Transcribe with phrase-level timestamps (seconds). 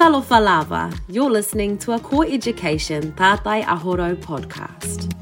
[0.00, 5.12] Talofa lava, you're listening to a core education Tātai Aho Rau podcast.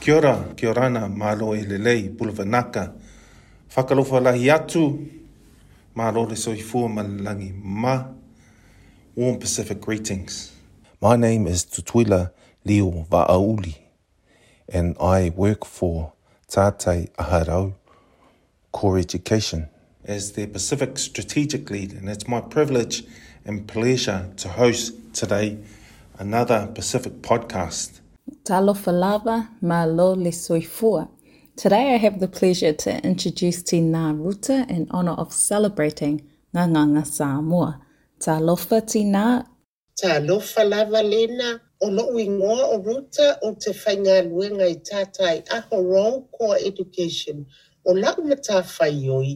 [0.00, 2.94] Kia ora, kia orana, malo e lelei, pulavanaka.
[3.68, 5.06] Whakalofa lahi atu,
[5.94, 8.02] malo le soifua malalangi ma.
[9.14, 10.52] Warm Pacific greetings.
[11.02, 12.30] My name is Tutuila
[12.64, 13.76] Lio Va'auli,
[14.70, 16.14] and I work for
[16.48, 17.74] Tātai Aho Rau
[18.72, 19.68] Core Education
[20.04, 23.04] as the Pacific Strategic Lead, and it's my privilege
[23.44, 25.58] and pleasure to host today
[26.18, 28.00] another Pacific podcast.
[28.44, 31.08] Talofa lava ma lo le soifua.
[31.56, 36.22] Today I have the pleasure to introduce Tina Ruta in honor of celebrating
[36.54, 37.80] Nganganga Samoa.
[38.18, 39.46] Talofa Tina.
[40.02, 45.82] Talofa lava lena o lo ingoa o Ruta o te whainga luenga i Tātai Aho
[45.82, 47.46] Rau core education
[47.84, 49.30] o lau tāwhai oi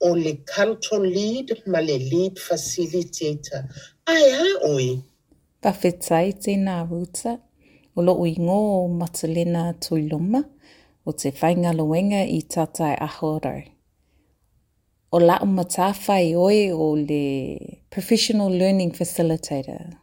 [0.00, 3.64] o le canton lead ma le lead facilitator.
[4.06, 4.88] Ai a oi.
[5.62, 7.38] Pawhetai tēnā Ruta.
[7.96, 10.42] O lo ngō o Matalena Tuiloma
[11.06, 13.62] o te whainga luenga i tātai ahorau.
[15.14, 19.94] O la matāwhai oi o le Professional Learning Facilitator.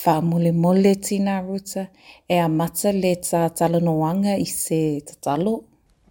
[0.00, 1.88] Wha mole mole tina ruta
[2.26, 5.58] e a mata le tā talanoanga i se tatalo.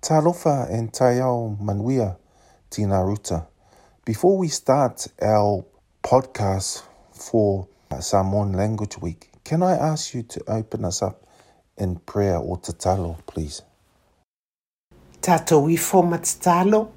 [0.02, 2.18] Talofa and Tayao Manuia,
[2.70, 3.48] Tina Ruta.
[4.06, 5.66] Before we start our
[6.04, 7.68] podcast for
[8.00, 11.26] Samoan Language Week, can I ask you to open us up
[11.78, 13.64] in prayer or tatalo, please?
[15.20, 16.90] Tato i fo matatalo,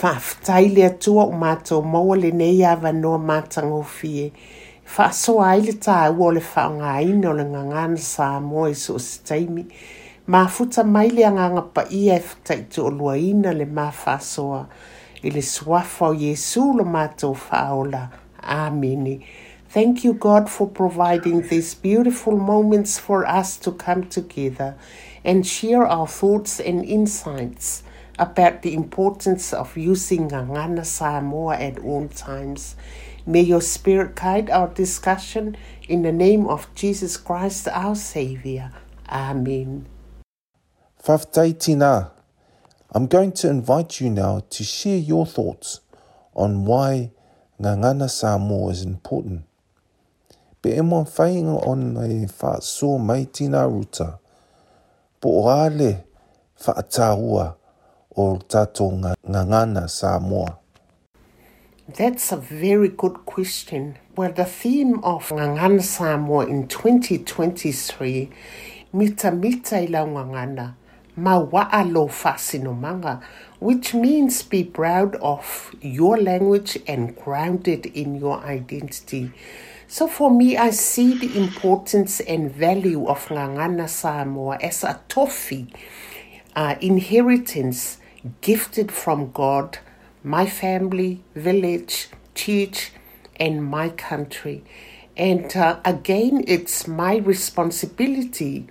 [0.00, 4.32] whaafitai le atua o mātou maua le nei awa noa mātango fie.
[4.96, 8.96] Whaasoa ai le tā ua le whaonga ina o le ngangana sa moa i so
[8.96, 9.68] taimi.
[10.48, 14.66] Futa mai le anganga pa ia e whatai tu o lua ina le mā whaasoa.
[15.22, 18.08] I le swafa o Yesu lo mātou whaola.
[18.42, 19.26] Amene.
[19.68, 24.74] Thank you, God, for providing these beautiful moments for us to come together
[25.24, 27.82] and share our thoughts and insights
[28.18, 32.76] about the importance of using Ngangana Samoa at all times.
[33.26, 35.56] May your spirit guide our discussion
[35.88, 38.72] in the name of Jesus Christ, our Savior.
[39.08, 39.86] Amen.
[41.04, 42.12] Tina,
[42.92, 45.80] I'm going to invite you now to share your thoughts
[46.32, 47.10] on why
[47.60, 49.42] Ngangana Samoa is important.
[50.62, 54.20] Pe e mo whainga o nei whaasua mai tina ruta,
[55.20, 56.04] po o ale
[56.60, 57.56] whaatahua
[58.16, 60.56] o Ngangana Samoa.
[61.88, 63.98] That's a very good question.
[64.14, 68.30] Well, the theme of Ngangana Samoa in 2023,
[68.92, 70.74] Mita Mita ila Ngangana,
[71.18, 73.22] Mawa'alo Fasinomanga,
[73.60, 79.30] which means be proud of your language and grounded in your identity.
[79.86, 85.70] So for me, I see the importance and value of Ngangana Samoa as a tofi,
[86.56, 87.98] uh, inheritance
[88.40, 89.80] gifted from God,
[90.24, 92.90] my family, village, church,
[93.36, 94.64] and my country.
[95.14, 98.68] And uh, again, it's my responsibility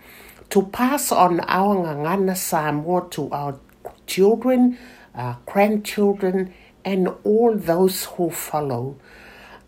[0.52, 3.58] to pass on our Ngangana Samoa to our
[4.06, 4.78] children,
[5.16, 6.54] uh, grandchildren,
[6.84, 8.98] and all those who follow.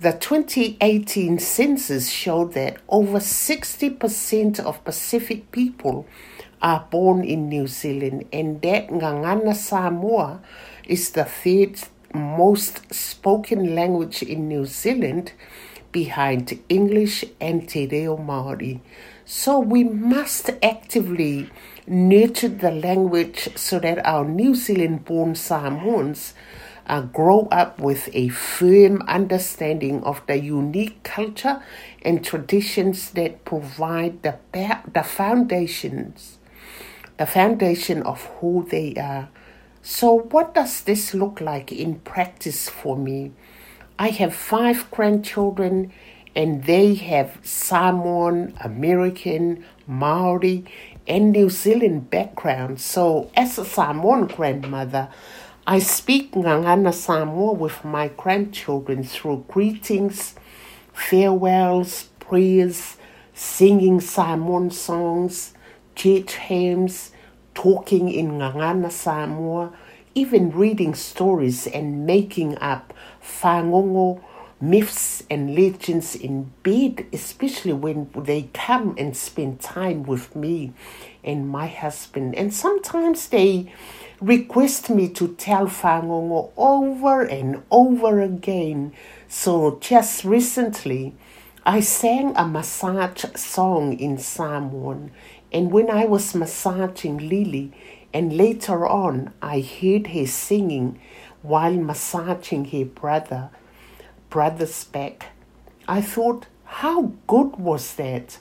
[0.02, 6.06] The 2018 census showed that over 60% of Pacific people
[6.62, 10.42] are born in New Zealand, and that Ngangana Samoa
[10.86, 11.80] is the third
[12.14, 15.32] most spoken language in New Zealand
[15.94, 18.82] behind English and Te Reo Māori.
[19.36, 21.50] So we must actively
[21.88, 26.36] nurture the language so that our New Zealand born Samoans
[26.86, 31.64] uh, grow up with a firm understanding of the unique culture
[32.04, 34.38] and traditions that provide the,
[34.94, 36.38] the foundations,
[37.18, 39.30] the foundation of who they are.
[39.82, 43.32] So, what does this look like in practice for me?
[43.98, 45.92] I have five grandchildren,
[46.36, 50.66] and they have Samoan, American, Maori,
[51.08, 52.80] and New Zealand background.
[52.80, 55.10] So, as a Samoan grandmother,
[55.68, 60.36] I speak Ngangana Samoa with my grandchildren through greetings,
[60.94, 62.98] farewells, prayers,
[63.34, 65.54] singing Samoan songs,
[65.96, 67.12] church hymns,
[67.54, 69.74] talking in Ngangana Samoa,
[70.16, 74.22] even reading stories and making up whangongo,
[74.64, 80.72] myths and legends in bed, especially when they come and spend time with me
[81.24, 82.34] and my husband.
[82.36, 83.74] And sometimes they
[84.22, 88.94] request me to tell Fangongo over and over again.
[89.28, 91.14] So just recently,
[91.66, 95.12] I sang a massage song in Samoan,
[95.52, 97.72] and when I was massaging Lily,
[98.14, 101.00] and later on I heard her singing
[101.42, 103.50] while massaging her brother,
[104.34, 105.28] brother's back,
[105.88, 108.40] I thought, how good was that?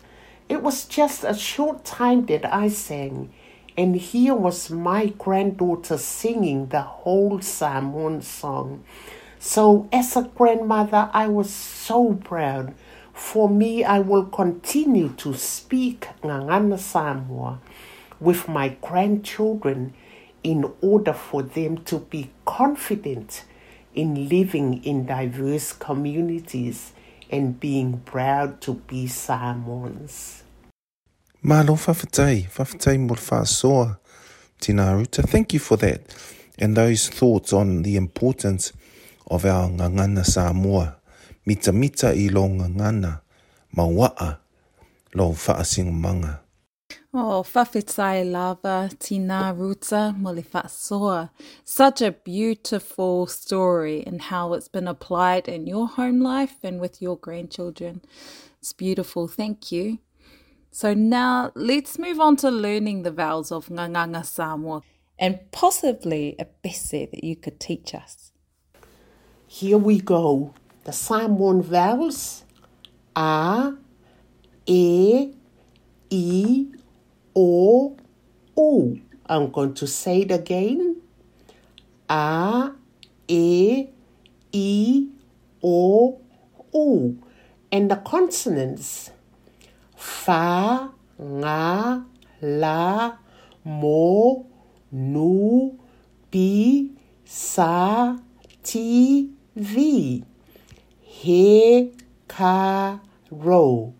[0.48, 3.30] It was just a short time that I sang,
[3.76, 8.84] and here was my granddaughter singing the whole Samoan song.
[9.38, 12.74] So, as a grandmother, I was so proud
[13.12, 17.60] for me, I will continue to speak Ngangana Samoa
[18.18, 19.92] with my grandchildren
[20.42, 23.44] in order for them to be confident
[23.94, 26.92] in living in diverse communities
[27.30, 30.42] and being proud to be Samoans.
[31.42, 33.98] Malo whawhatai mo whaasoa,
[34.60, 35.04] Tina.
[35.04, 36.00] Thank you for that.
[36.58, 38.72] And those thoughts on the importance
[39.26, 40.96] of our Ngangana Samoa
[41.44, 43.20] mita mita i lo ngana
[43.74, 44.38] mawaa
[45.14, 45.34] lo
[45.92, 46.41] manga.
[47.14, 51.30] Oh, whawhetai lava, tina ruta, mole.
[51.64, 57.02] Such a beautiful story and how it's been applied in your home life and with
[57.02, 58.02] your grandchildren.
[58.58, 59.98] It's beautiful, thank you.
[60.70, 64.82] So now let's move on to learning the vowels of Nganganga Samoa
[65.18, 68.32] and possibly a bese that you could teach us.
[69.46, 70.54] Here we go
[70.84, 72.44] the Samoan vowels
[73.14, 73.76] are
[74.66, 75.32] e,
[76.10, 76.66] i,
[77.34, 77.96] o,
[78.56, 79.00] u.
[79.26, 80.96] I'm going to say it again.
[82.08, 82.72] A,
[83.28, 83.86] e,
[84.52, 85.08] i,
[85.62, 86.20] o,
[86.74, 87.18] u.
[87.70, 89.10] And the consonants
[89.96, 92.04] fa, nga,
[92.42, 93.12] la,
[93.64, 94.46] mo,
[94.90, 95.78] nu,
[96.30, 96.90] bi,
[97.24, 98.16] sa,
[98.62, 100.24] ti, vi
[101.22, 101.92] he
[102.26, 102.98] ka
[103.30, 103.94] ro.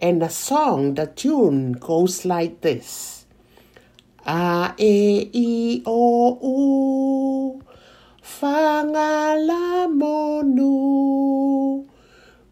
[0.00, 3.26] And the song, the tune goes like this.
[4.24, 7.62] A e i o u
[8.22, 11.84] fangala monu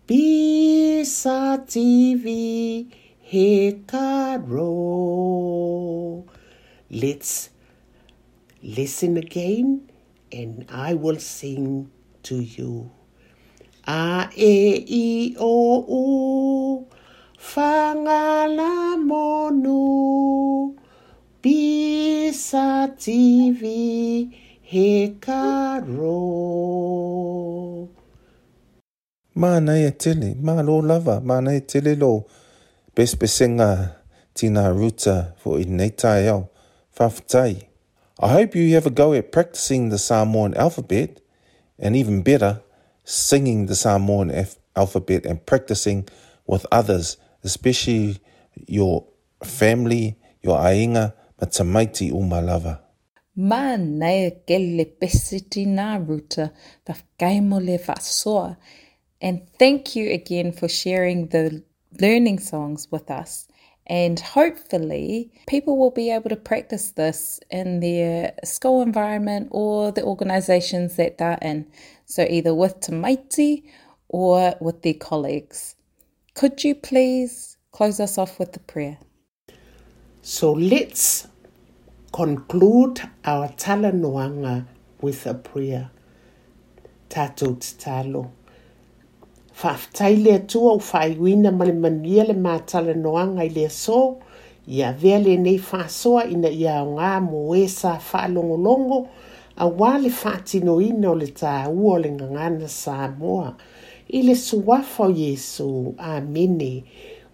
[0.09, 2.89] bisa TV
[3.21, 6.25] he ka ro.
[6.91, 7.51] Let's
[8.61, 9.89] listen again
[10.33, 11.93] and I will sing
[12.25, 12.91] to you.
[13.87, 16.96] A e i o u
[17.39, 20.75] Whangala monu
[21.43, 26.17] Bisa TV he karo
[29.35, 32.27] Mana e tele, ma lo lava, mana e tele lo.
[32.95, 33.97] Bespesenga
[34.35, 36.49] tina ruta for i nei tai au,
[36.99, 37.67] whawhatai.
[38.19, 41.21] I hope you have a go at practicing the Samoan alphabet,
[41.79, 42.63] and even better,
[43.05, 44.33] singing the Samoan
[44.75, 46.09] alphabet and practicing
[46.47, 48.19] with others, especially
[48.67, 49.07] your
[49.43, 52.81] family, your ainga, ma tamaiti umalava.
[53.37, 56.53] Ma nei kele pesiti na ruta,
[56.87, 58.57] le whasoa.
[59.21, 61.63] And thank you again for sharing the
[62.01, 63.49] learning songs with us.
[63.87, 70.03] And hopefully, people will be able to practice this in their school environment or the
[70.03, 71.67] organizations that they're in.
[72.05, 73.63] So, either with Tamaiti
[74.09, 75.76] or with their colleagues.
[76.37, 78.99] Could you please close us off with the prayer?
[80.21, 81.29] So, let's
[82.13, 84.67] conclude our talanoanga
[85.01, 85.89] with a prayer.
[87.09, 88.33] Tato talo.
[89.63, 94.21] Whaftai lea tua o whaiwina ma le manuia le mātala noanga i lea so,
[94.69, 99.09] ia vea le nei whasoa ina ia o ngā mo e sa whaalongolongo,
[99.57, 103.57] a wale whaatino ina o le tā ua o le ngangana Samoa.
[104.13, 105.95] I le suafa o Yesu.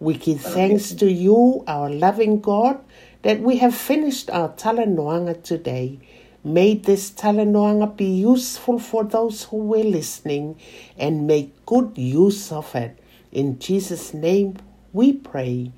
[0.01, 2.81] We give thanks to you, our loving God,
[3.23, 5.99] that we have finished our talanoanga today.
[6.43, 10.57] May this talanoanga be useful for those who were listening
[10.99, 12.99] and make good use of it.
[13.31, 14.57] In Jesus' name
[14.93, 15.73] we pray.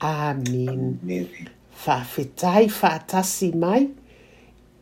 [0.00, 1.00] Amen.
[1.84, 3.90] Whawhetai whaatasi mai,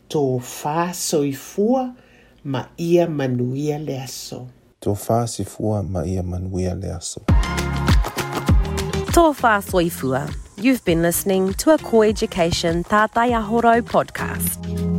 [0.08, 1.96] tō wha soifua
[2.44, 4.48] ma ia manuia le aso.
[4.80, 7.20] Tō wha sifua ma ia manuia le aso.
[9.11, 10.32] Tō wha soifua.
[10.56, 14.97] You've been listening to a Core Education Tātai Aho Rau podcast.